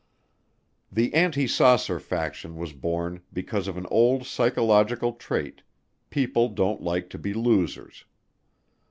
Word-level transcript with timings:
The 0.91 1.13
anti 1.13 1.45
saucer 1.45 1.99
faction 1.99 2.55
was 2.55 2.73
born 2.73 3.21
because 3.31 3.67
of 3.67 3.77
an 3.77 3.85
old 3.91 4.25
psychological 4.25 5.13
trait, 5.13 5.61
people 6.09 6.49
don't 6.49 6.81
like 6.81 7.07
to 7.11 7.19
be 7.19 7.35
losers. 7.35 8.05